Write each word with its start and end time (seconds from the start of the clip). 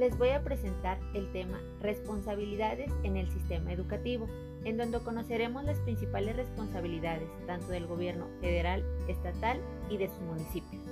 les 0.00 0.16
voy 0.16 0.30
a 0.30 0.42
presentar 0.42 0.98
el 1.12 1.30
tema 1.30 1.60
responsabilidades 1.82 2.90
en 3.02 3.18
el 3.18 3.30
sistema 3.30 3.70
educativo, 3.70 4.28
en 4.64 4.78
donde 4.78 4.98
conoceremos 5.00 5.62
las 5.62 5.78
principales 5.80 6.36
responsabilidades 6.36 7.28
tanto 7.46 7.68
del 7.68 7.86
gobierno 7.86 8.26
federal, 8.40 8.82
estatal 9.08 9.60
y 9.90 9.98
de 9.98 10.08
sus 10.08 10.20
municipios. 10.20 10.82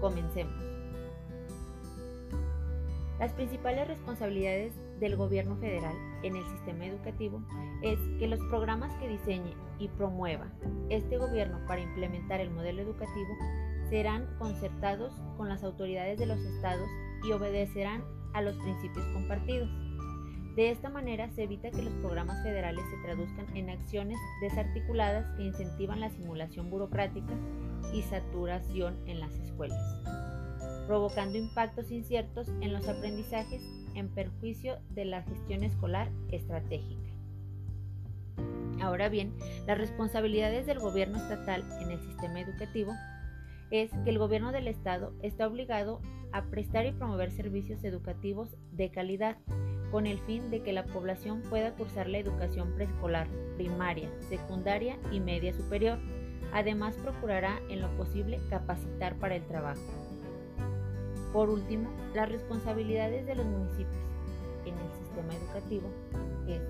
Comencemos. 0.00 0.52
Las 3.20 3.32
principales 3.34 3.86
responsabilidades 3.86 4.72
del 4.98 5.14
gobierno 5.14 5.56
federal 5.58 5.94
en 6.24 6.34
el 6.34 6.44
sistema 6.44 6.86
educativo 6.86 7.40
es 7.82 8.00
que 8.18 8.26
los 8.26 8.40
programas 8.48 8.92
que 8.98 9.10
diseñe 9.10 9.54
y 9.78 9.86
promueva 9.86 10.48
este 10.88 11.18
gobierno 11.18 11.60
para 11.68 11.82
implementar 11.82 12.40
el 12.40 12.50
modelo 12.50 12.82
educativo 12.82 13.36
serán 13.88 14.26
concertados 14.40 15.12
con 15.36 15.48
las 15.48 15.62
autoridades 15.62 16.18
de 16.18 16.26
los 16.26 16.40
estados 16.40 16.88
y 17.24 17.30
obedecerán 17.30 18.02
a 18.34 18.42
los 18.42 18.56
principios 18.56 19.04
compartidos. 19.14 19.70
De 20.56 20.70
esta 20.70 20.88
manera 20.88 21.28
se 21.30 21.44
evita 21.44 21.70
que 21.70 21.82
los 21.82 21.94
programas 21.94 22.40
federales 22.44 22.84
se 22.88 23.02
traduzcan 23.02 23.56
en 23.56 23.70
acciones 23.70 24.18
desarticuladas 24.40 25.26
que 25.36 25.44
incentivan 25.44 26.00
la 26.00 26.10
simulación 26.10 26.70
burocrática 26.70 27.34
y 27.92 28.02
saturación 28.02 28.96
en 29.06 29.18
las 29.18 29.34
escuelas, 29.34 29.80
provocando 30.86 31.38
impactos 31.38 31.90
inciertos 31.90 32.48
en 32.60 32.72
los 32.72 32.86
aprendizajes 32.86 33.62
en 33.94 34.08
perjuicio 34.08 34.78
de 34.90 35.06
la 35.06 35.22
gestión 35.22 35.64
escolar 35.64 36.10
estratégica. 36.30 37.10
Ahora 38.80 39.08
bien, 39.08 39.34
las 39.66 39.78
responsabilidades 39.78 40.66
del 40.66 40.78
gobierno 40.78 41.16
estatal 41.18 41.64
en 41.80 41.90
el 41.90 42.00
sistema 42.00 42.40
educativo 42.40 42.92
es 43.70 43.90
que 44.04 44.10
el 44.10 44.18
gobierno 44.18 44.52
del 44.52 44.68
estado 44.68 45.12
está 45.22 45.46
obligado 45.46 46.00
a 46.32 46.42
prestar 46.44 46.86
y 46.86 46.92
promover 46.92 47.30
servicios 47.30 47.84
educativos 47.84 48.56
de 48.72 48.90
calidad 48.90 49.38
con 49.90 50.06
el 50.06 50.18
fin 50.18 50.50
de 50.50 50.62
que 50.62 50.72
la 50.72 50.84
población 50.84 51.42
pueda 51.48 51.74
cursar 51.74 52.08
la 52.08 52.18
educación 52.18 52.72
preescolar, 52.74 53.28
primaria, 53.56 54.10
secundaria 54.28 54.98
y 55.12 55.20
media 55.20 55.52
superior. 55.52 55.98
Además, 56.52 56.96
procurará 56.96 57.60
en 57.68 57.80
lo 57.80 57.88
posible 57.96 58.40
capacitar 58.50 59.14
para 59.20 59.36
el 59.36 59.46
trabajo. 59.46 59.80
Por 61.32 61.48
último, 61.48 61.90
las 62.14 62.28
responsabilidades 62.28 63.26
de 63.26 63.36
los 63.36 63.46
municipios 63.46 64.02
en 64.66 64.74
el 64.78 64.92
sistema 64.92 65.34
educativo 65.34 65.88
es 66.48 66.62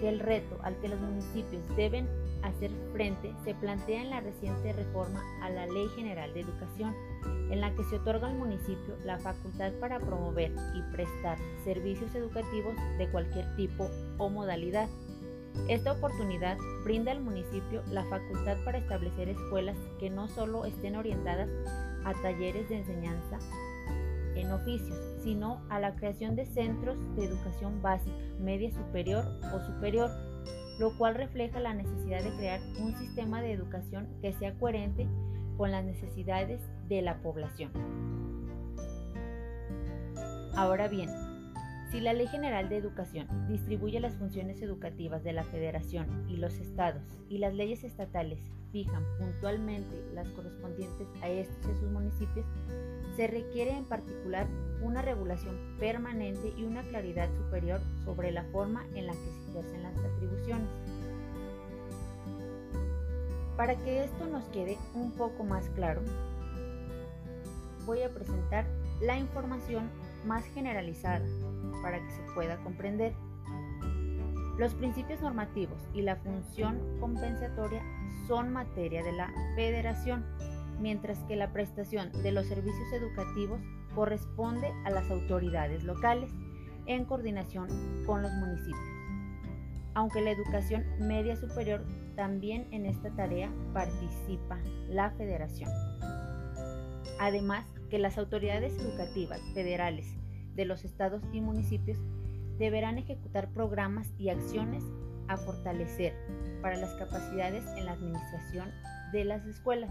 que 0.00 0.08
el 0.08 0.20
reto 0.20 0.58
al 0.62 0.78
que 0.80 0.88
los 0.88 1.00
municipios 1.00 1.62
deben 1.76 2.08
hacer 2.42 2.70
frente 2.92 3.34
se 3.44 3.54
plantea 3.54 4.02
en 4.02 4.10
la 4.10 4.20
reciente 4.20 4.72
reforma 4.72 5.22
a 5.42 5.50
la 5.50 5.66
Ley 5.66 5.88
General 5.96 6.32
de 6.34 6.40
Educación, 6.40 6.94
en 7.50 7.60
la 7.60 7.74
que 7.74 7.84
se 7.84 7.96
otorga 7.96 8.28
al 8.28 8.36
municipio 8.36 8.96
la 9.04 9.18
facultad 9.18 9.72
para 9.80 9.98
promover 10.00 10.52
y 10.74 10.82
prestar 10.92 11.38
servicios 11.64 12.14
educativos 12.14 12.74
de 12.98 13.08
cualquier 13.10 13.54
tipo 13.56 13.88
o 14.18 14.28
modalidad. 14.28 14.88
Esta 15.68 15.92
oportunidad 15.92 16.56
brinda 16.84 17.12
al 17.12 17.20
municipio 17.20 17.82
la 17.90 18.04
facultad 18.04 18.56
para 18.64 18.78
establecer 18.78 19.28
escuelas 19.28 19.76
que 20.00 20.10
no 20.10 20.28
solo 20.28 20.64
estén 20.64 20.96
orientadas 20.96 21.48
a 22.04 22.14
talleres 22.22 22.68
de 22.68 22.78
enseñanza 22.78 23.38
en 24.34 24.50
oficios, 24.50 24.98
sino 25.22 25.62
a 25.68 25.78
la 25.78 25.94
creación 25.94 26.36
de 26.36 26.46
centros 26.46 26.96
de 27.16 27.26
educación 27.26 27.82
básica, 27.82 28.16
media 28.40 28.72
superior 28.72 29.24
o 29.54 29.60
superior 29.60 30.10
lo 30.78 30.96
cual 30.96 31.14
refleja 31.14 31.60
la 31.60 31.74
necesidad 31.74 32.22
de 32.22 32.30
crear 32.36 32.60
un 32.80 32.96
sistema 32.96 33.42
de 33.42 33.52
educación 33.52 34.08
que 34.20 34.32
sea 34.32 34.54
coherente 34.54 35.06
con 35.56 35.70
las 35.70 35.84
necesidades 35.84 36.60
de 36.88 37.02
la 37.02 37.22
población. 37.22 37.70
Ahora 40.54 40.88
bien, 40.88 41.10
si 41.90 42.00
la 42.00 42.14
Ley 42.14 42.26
General 42.26 42.68
de 42.68 42.78
Educación 42.78 43.28
distribuye 43.48 44.00
las 44.00 44.14
funciones 44.16 44.62
educativas 44.62 45.22
de 45.22 45.34
la 45.34 45.44
Federación 45.44 46.26
y 46.28 46.36
los 46.36 46.58
estados 46.58 47.02
y 47.28 47.38
las 47.38 47.54
leyes 47.54 47.84
estatales 47.84 48.40
fijan 48.70 49.04
puntualmente 49.18 50.02
las 50.14 50.26
correspondientes 50.30 51.06
a 51.20 51.28
estos 51.28 51.70
y 51.70 51.80
sus 51.80 51.90
municipios, 51.90 52.46
se 53.16 53.26
requiere 53.26 53.76
en 53.76 53.84
particular 53.84 54.46
una 54.82 55.02
regulación 55.02 55.56
permanente 55.78 56.52
y 56.56 56.64
una 56.64 56.82
claridad 56.82 57.28
superior 57.36 57.80
sobre 58.04 58.32
la 58.32 58.44
forma 58.44 58.84
en 58.94 59.06
la 59.06 59.12
que 59.12 59.18
se 59.18 59.50
ejercen 59.50 59.82
las 59.82 59.98
atribuciones. 59.98 60.68
Para 63.56 63.76
que 63.76 64.04
esto 64.04 64.26
nos 64.26 64.44
quede 64.46 64.78
un 64.94 65.12
poco 65.12 65.44
más 65.44 65.68
claro, 65.70 66.00
voy 67.86 68.02
a 68.02 68.08
presentar 68.08 68.66
la 69.00 69.18
información 69.18 69.90
más 70.26 70.44
generalizada 70.46 71.24
para 71.82 72.00
que 72.00 72.10
se 72.10 72.22
pueda 72.34 72.56
comprender. 72.62 73.12
Los 74.58 74.74
principios 74.74 75.20
normativos 75.20 75.78
y 75.94 76.02
la 76.02 76.16
función 76.16 76.78
compensatoria 77.00 77.82
son 78.26 78.52
materia 78.52 79.02
de 79.02 79.12
la 79.12 79.32
federación 79.56 80.24
mientras 80.82 81.18
que 81.24 81.36
la 81.36 81.52
prestación 81.52 82.10
de 82.22 82.32
los 82.32 82.46
servicios 82.46 82.92
educativos 82.92 83.60
corresponde 83.94 84.68
a 84.84 84.90
las 84.90 85.08
autoridades 85.10 85.84
locales 85.84 86.30
en 86.86 87.04
coordinación 87.04 87.68
con 88.04 88.22
los 88.22 88.32
municipios. 88.32 88.88
Aunque 89.94 90.20
la 90.20 90.32
educación 90.32 90.84
media 90.98 91.36
superior 91.36 91.84
también 92.16 92.66
en 92.72 92.86
esta 92.86 93.10
tarea 93.10 93.50
participa 93.72 94.58
la 94.88 95.10
federación. 95.12 95.70
Además 97.20 97.64
que 97.88 97.98
las 97.98 98.18
autoridades 98.18 98.76
educativas 98.78 99.40
federales 99.54 100.16
de 100.54 100.64
los 100.64 100.84
estados 100.84 101.22
y 101.32 101.40
municipios 101.40 101.98
deberán 102.58 102.98
ejecutar 102.98 103.52
programas 103.52 104.08
y 104.18 104.30
acciones 104.30 104.82
a 105.28 105.36
fortalecer 105.36 106.14
para 106.60 106.76
las 106.76 106.94
capacidades 106.94 107.64
en 107.76 107.86
la 107.86 107.92
administración 107.92 108.70
de 109.12 109.24
las 109.24 109.46
escuelas. 109.46 109.90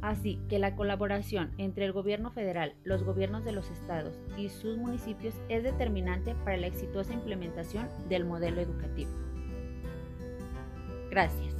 Así 0.00 0.40
que 0.48 0.58
la 0.58 0.76
colaboración 0.76 1.52
entre 1.58 1.84
el 1.84 1.92
gobierno 1.92 2.30
federal, 2.30 2.74
los 2.84 3.02
gobiernos 3.02 3.44
de 3.44 3.52
los 3.52 3.68
estados 3.70 4.20
y 4.36 4.48
sus 4.48 4.76
municipios 4.76 5.34
es 5.48 5.64
determinante 5.64 6.34
para 6.44 6.56
la 6.56 6.68
exitosa 6.68 7.12
implementación 7.12 7.88
del 8.08 8.24
modelo 8.24 8.60
educativo. 8.60 9.10
Gracias. 11.10 11.54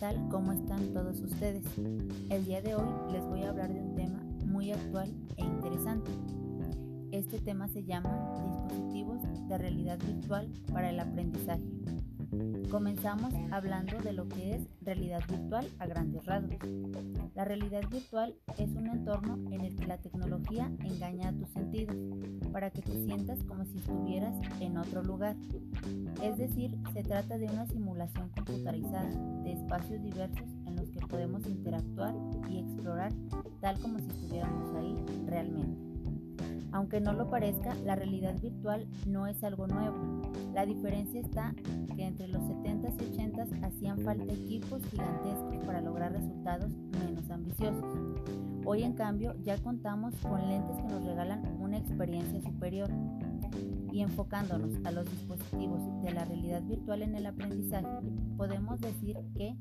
Tal? 0.00 0.28
¿Cómo 0.30 0.52
están 0.52 0.94
todos 0.94 1.20
ustedes? 1.20 1.62
El 2.30 2.46
día 2.46 2.62
de 2.62 2.74
hoy 2.74 2.88
les 3.12 3.22
voy 3.26 3.42
a 3.42 3.50
hablar 3.50 3.70
de 3.70 3.80
un 3.82 3.94
tema 3.94 4.18
muy 4.46 4.72
actual 4.72 5.12
e 5.36 5.44
interesante. 5.44 6.10
Este 7.12 7.38
tema 7.38 7.68
se 7.68 7.84
llama 7.84 8.32
dispositivos 8.42 9.18
de 9.46 9.58
realidad 9.58 9.98
virtual 9.98 10.50
para 10.72 10.88
el 10.88 11.00
aprendizaje. 11.00 11.62
Comenzamos 12.70 13.34
hablando 13.50 13.98
de 13.98 14.14
lo 14.14 14.26
que 14.26 14.54
es 14.54 14.62
realidad 14.80 15.20
virtual 15.28 15.68
a 15.78 15.86
grandes 15.86 16.24
rasgos. 16.24 16.60
La 17.34 17.44
realidad 17.44 17.82
virtual 17.90 18.34
es 18.56 18.70
un 18.70 18.86
entorno 18.86 19.34
en 19.52 19.60
el 19.60 19.76
que 19.76 19.86
la 19.86 19.98
tecnología 19.98 20.72
engaña 20.82 21.28
a 21.28 21.32
tus 21.32 21.50
para 22.60 22.70
que 22.70 22.82
te 22.82 22.92
sientas 23.06 23.42
como 23.44 23.64
si 23.64 23.78
estuvieras 23.78 24.34
en 24.60 24.76
otro 24.76 25.02
lugar. 25.02 25.34
Es 26.22 26.36
decir, 26.36 26.76
se 26.92 27.02
trata 27.02 27.38
de 27.38 27.46
una 27.46 27.66
simulación 27.66 28.28
computarizada 28.28 29.08
de 29.44 29.52
espacios 29.52 30.02
diversos 30.02 30.46
en 30.66 30.76
los 30.76 30.90
que 30.90 31.00
podemos 31.06 31.46
interactuar 31.46 32.14
y 32.50 32.58
explorar 32.58 33.14
tal 33.62 33.80
como 33.80 33.98
si 33.98 34.08
estuviéramos 34.08 34.74
ahí 34.76 34.94
realmente. 35.26 35.89
Aunque 36.72 37.00
no 37.00 37.12
lo 37.12 37.28
parezca, 37.28 37.74
la 37.84 37.96
realidad 37.96 38.40
virtual 38.40 38.86
no 39.06 39.26
es 39.26 39.42
algo 39.42 39.66
nuevo. 39.66 40.22
La 40.54 40.64
diferencia 40.64 41.20
está 41.20 41.54
que 41.96 42.04
entre 42.04 42.28
los 42.28 42.42
70s 42.42 42.94
y 43.00 43.16
80s 43.16 43.64
hacían 43.64 43.98
falta 44.00 44.32
equipos 44.32 44.84
gigantescos 44.86 45.56
para 45.64 45.80
lograr 45.80 46.12
resultados 46.12 46.70
menos 47.02 47.28
ambiciosos. 47.30 47.84
Hoy 48.64 48.82
en 48.82 48.92
cambio 48.92 49.34
ya 49.42 49.58
contamos 49.58 50.14
con 50.16 50.46
lentes 50.48 50.76
que 50.76 50.94
nos 50.94 51.04
regalan 51.04 51.42
una 51.60 51.78
experiencia 51.78 52.40
superior. 52.42 52.90
Y 53.92 54.02
enfocándonos 54.02 54.70
a 54.84 54.92
los 54.92 55.10
dispositivos 55.10 55.80
de 56.02 56.12
la 56.12 56.24
realidad 56.24 56.62
virtual 56.62 57.02
en 57.02 57.16
el 57.16 57.26
aprendizaje, 57.26 57.88
podemos 58.36 58.80
decir 58.80 59.16
que 59.34 59.56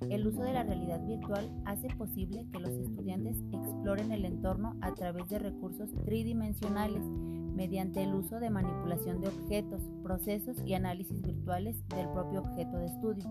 el 0.00 0.26
uso 0.26 0.42
de 0.42 0.52
la 0.52 0.62
realidad 0.62 1.04
virtual 1.04 1.50
hace 1.64 1.88
posible 1.88 2.46
que 2.52 2.60
los 2.60 2.70
estudiantes 2.70 3.36
exploren 3.52 4.12
el 4.12 4.24
entorno 4.24 4.76
a 4.80 4.94
través 4.94 5.28
de 5.28 5.38
recursos 5.38 5.90
tridimensionales 6.04 7.02
mediante 7.04 8.02
el 8.04 8.14
uso 8.14 8.38
de 8.38 8.50
manipulación 8.50 9.20
de 9.20 9.28
objetos, 9.28 9.82
procesos 10.02 10.56
y 10.64 10.74
análisis 10.74 11.20
virtuales 11.20 11.76
del 11.88 12.08
propio 12.10 12.40
objeto 12.40 12.78
de 12.78 12.86
estudio. 12.86 13.24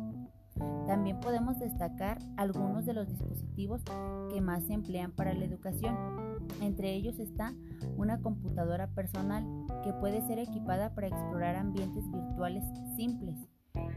También 0.86 1.20
podemos 1.20 1.60
destacar 1.60 2.18
algunos 2.36 2.86
de 2.86 2.94
los 2.94 3.08
dispositivos 3.08 3.82
que 4.32 4.42
más 4.42 4.64
se 4.66 4.74
emplean 4.74 5.12
para 5.12 5.34
la 5.34 5.46
educación. 5.46 5.96
Entre 6.62 6.94
ellos 6.94 7.20
está 7.20 7.54
una 7.96 8.22
computadora 8.22 8.88
personal 8.88 9.46
que 9.84 9.94
puede 9.94 10.26
ser 10.28 10.40
equipada 10.40 10.94
para 10.94 11.08
explorar 11.08 11.56
ambientes 11.56 12.04
virtuales 12.12 12.64
simples. 12.96 13.36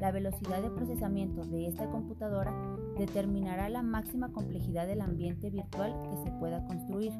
La 0.00 0.12
velocidad 0.12 0.62
de 0.62 0.70
procesamiento 0.70 1.44
de 1.44 1.66
esta 1.66 1.86
computadora 1.90 2.54
determinará 2.98 3.68
la 3.68 3.82
máxima 3.82 4.32
complejidad 4.32 4.86
del 4.86 5.02
ambiente 5.02 5.50
virtual 5.50 5.94
que 6.08 6.16
se 6.24 6.32
pueda 6.38 6.64
construir. 6.64 7.12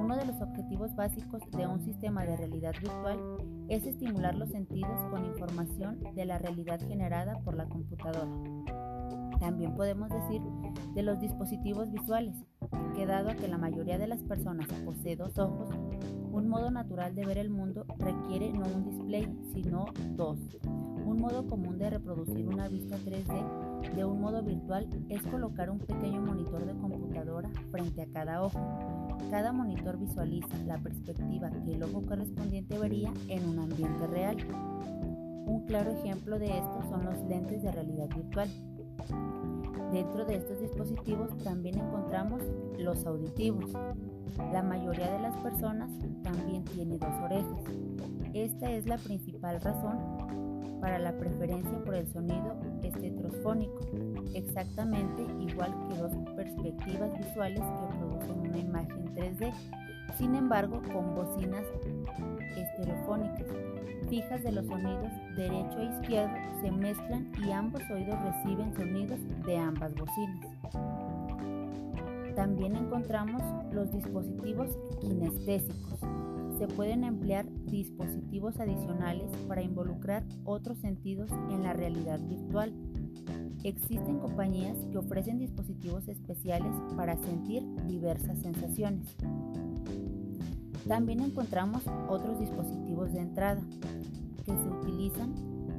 Uno 0.00 0.16
de 0.16 0.26
los 0.26 0.40
objetivos 0.42 0.96
básicos 0.96 1.42
de 1.56 1.66
un 1.66 1.80
sistema 1.80 2.24
de 2.24 2.36
realidad 2.36 2.72
virtual 2.72 3.20
es 3.68 3.86
estimular 3.86 4.34
los 4.34 4.50
sentidos 4.50 4.98
con 5.10 5.24
información 5.26 6.00
de 6.14 6.24
la 6.24 6.38
realidad 6.38 6.80
generada 6.80 7.38
por 7.44 7.56
la 7.56 7.68
computadora. 7.68 8.30
También 9.38 9.74
podemos 9.76 10.08
decir 10.08 10.42
de 10.94 11.02
los 11.04 11.20
dispositivos 11.20 11.92
visuales, 11.92 12.34
que 12.96 13.06
dado 13.06 13.36
que 13.36 13.46
la 13.46 13.58
mayoría 13.58 13.96
de 13.96 14.08
las 14.08 14.22
personas 14.24 14.66
posee 14.84 15.14
dos 15.14 15.38
ojos, 15.38 15.68
un 16.32 16.48
modo 16.48 16.70
natural 16.72 17.14
de 17.14 17.24
ver 17.24 17.38
el 17.38 17.50
mundo 17.50 17.86
requiere 17.98 18.52
no 18.52 18.64
un 18.66 18.84
display, 18.84 19.38
sino 19.54 19.86
dos. 20.16 20.38
Modo 21.26 21.44
común 21.48 21.76
de 21.76 21.90
reproducir 21.90 22.46
una 22.46 22.68
vista 22.68 22.96
3D 22.98 23.96
de 23.96 24.04
un 24.04 24.20
modo 24.20 24.44
virtual 24.44 24.88
es 25.08 25.20
colocar 25.22 25.70
un 25.70 25.80
pequeño 25.80 26.22
monitor 26.22 26.64
de 26.64 26.72
computadora 26.74 27.50
frente 27.72 28.02
a 28.02 28.06
cada 28.06 28.44
ojo 28.44 28.60
cada 29.28 29.50
monitor 29.50 29.98
visualiza 29.98 30.56
la 30.66 30.78
perspectiva 30.78 31.50
que 31.50 31.74
el 31.74 31.82
ojo 31.82 32.00
correspondiente 32.06 32.78
vería 32.78 33.12
en 33.26 33.48
un 33.48 33.58
ambiente 33.58 34.06
real. 34.06 34.36
Un 35.46 35.64
claro 35.66 35.90
ejemplo 35.90 36.38
de 36.38 36.46
esto 36.46 36.82
son 36.88 37.06
los 37.06 37.18
lentes 37.24 37.60
de 37.60 37.72
realidad 37.72 38.08
virtual. 38.14 38.48
Dentro 39.92 40.24
de 40.26 40.36
estos 40.36 40.60
dispositivos 40.60 41.36
también 41.38 41.76
encontramos 41.76 42.40
los 42.78 43.04
auditivos. 43.04 43.72
La 44.52 44.62
mayoría 44.62 45.10
de 45.10 45.18
las 45.18 45.36
personas 45.38 45.90
también 46.22 46.62
tiene 46.66 46.96
dos 46.98 47.14
orejas. 47.24 47.64
Esta 48.32 48.70
es 48.70 48.86
la 48.86 48.98
principal 48.98 49.60
razón 49.60 50.15
para 50.80 50.98
la 50.98 51.12
preferencia 51.16 51.78
por 51.84 51.94
el 51.94 52.06
sonido 52.08 52.56
estetrofónico, 52.82 53.80
exactamente 54.34 55.22
igual 55.40 55.74
que 55.88 55.96
dos 55.96 56.12
perspectivas 56.34 57.16
visuales 57.18 57.60
que 57.60 57.98
producen 57.98 58.40
una 58.40 58.58
imagen 58.58 59.14
3D, 59.14 59.52
sin 60.18 60.34
embargo 60.34 60.82
con 60.92 61.14
bocinas 61.14 61.64
estereofónicas 62.56 63.46
fijas 64.08 64.42
de 64.42 64.52
los 64.52 64.66
sonidos 64.66 65.12
derecho 65.36 65.80
e 65.80 65.86
izquierdo 65.86 66.34
se 66.60 66.70
mezclan 66.70 67.30
y 67.44 67.50
ambos 67.50 67.82
oídos 67.90 68.16
reciben 68.22 68.74
sonidos 68.74 69.20
de 69.44 69.56
ambas 69.56 69.92
bocinas. 69.94 70.46
También 72.34 72.76
encontramos 72.76 73.42
los 73.72 73.90
dispositivos 73.90 74.68
kinestésicos, 75.00 76.00
se 76.58 76.66
pueden 76.68 77.04
emplear 77.04 77.46
dispositivos 77.66 78.58
adicionales 78.58 79.30
para 79.46 79.62
involucrar 79.62 80.24
otros 80.44 80.78
sentidos 80.78 81.30
en 81.50 81.62
la 81.62 81.72
realidad 81.72 82.18
virtual. 82.20 82.72
Existen 83.62 84.18
compañías 84.18 84.76
que 84.90 84.98
ofrecen 84.98 85.38
dispositivos 85.38 86.08
especiales 86.08 86.72
para 86.96 87.16
sentir 87.18 87.62
diversas 87.86 88.38
sensaciones. 88.38 89.16
También 90.88 91.20
encontramos 91.20 91.82
otros 92.08 92.38
dispositivos 92.38 93.12
de 93.12 93.20
entrada 93.20 93.60
que 94.44 94.52
se 94.52 94.68
utilizan 94.68 95.34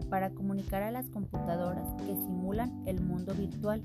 para 0.10 0.32
comunicar 0.32 0.84
a 0.84 0.92
las 0.92 1.10
computadoras 1.10 1.94
que 2.04 2.16
simulan 2.16 2.84
el 2.86 3.02
mundo 3.02 3.34
virtual, 3.34 3.82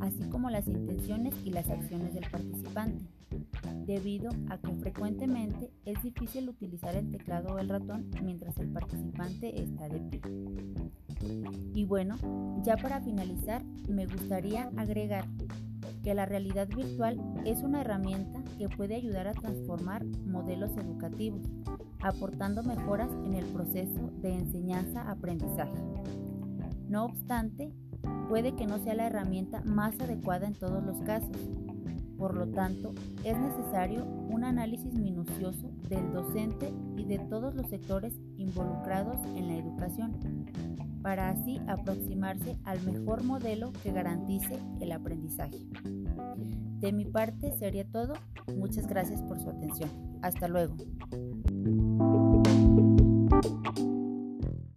así 0.00 0.22
como 0.30 0.50
las 0.50 0.68
intenciones 0.68 1.34
y 1.44 1.50
las 1.50 1.68
acciones 1.70 2.14
del 2.14 2.28
participante 2.30 3.04
debido 3.86 4.30
a 4.48 4.58
que 4.58 4.72
frecuentemente 4.74 5.70
es 5.84 6.02
difícil 6.02 6.48
utilizar 6.48 6.94
el 6.94 7.10
teclado 7.10 7.54
o 7.54 7.58
el 7.58 7.68
ratón 7.68 8.10
mientras 8.22 8.56
el 8.58 8.68
participante 8.68 9.62
está 9.62 9.88
de 9.88 10.00
pie. 10.00 10.20
Y 11.74 11.84
bueno, 11.84 12.16
ya 12.62 12.76
para 12.76 13.00
finalizar, 13.00 13.62
me 13.88 14.06
gustaría 14.06 14.70
agregar 14.76 15.24
que 16.02 16.14
la 16.14 16.26
realidad 16.26 16.68
virtual 16.68 17.20
es 17.44 17.62
una 17.62 17.80
herramienta 17.80 18.42
que 18.58 18.68
puede 18.68 18.96
ayudar 18.96 19.28
a 19.28 19.34
transformar 19.34 20.04
modelos 20.04 20.76
educativos, 20.76 21.42
aportando 22.00 22.62
mejoras 22.62 23.10
en 23.24 23.34
el 23.34 23.44
proceso 23.46 24.10
de 24.20 24.34
enseñanza-aprendizaje. 24.34 25.80
No 26.88 27.04
obstante, 27.04 27.72
puede 28.28 28.54
que 28.54 28.66
no 28.66 28.78
sea 28.78 28.94
la 28.94 29.06
herramienta 29.06 29.62
más 29.64 29.98
adecuada 30.00 30.46
en 30.46 30.54
todos 30.54 30.84
los 30.84 31.00
casos, 31.02 31.36
por 32.22 32.36
lo 32.36 32.46
tanto, 32.46 32.94
es 33.24 33.36
necesario 33.36 34.04
un 34.04 34.44
análisis 34.44 34.94
minucioso 34.94 35.72
del 35.88 36.12
docente 36.12 36.72
y 36.96 37.02
de 37.04 37.18
todos 37.18 37.52
los 37.56 37.68
sectores 37.68 38.14
involucrados 38.36 39.16
en 39.34 39.48
la 39.48 39.56
educación, 39.56 40.12
para 41.02 41.30
así 41.30 41.60
aproximarse 41.66 42.56
al 42.62 42.80
mejor 42.82 43.24
modelo 43.24 43.72
que 43.82 43.90
garantice 43.90 44.56
el 44.80 44.92
aprendizaje. 44.92 45.66
De 46.78 46.92
mi 46.92 47.06
parte 47.06 47.58
sería 47.58 47.84
todo. 47.90 48.14
Muchas 48.56 48.86
gracias 48.86 49.20
por 49.22 49.40
su 49.40 49.50
atención. 49.50 49.90
Hasta 50.22 50.46
luego. 50.46 50.76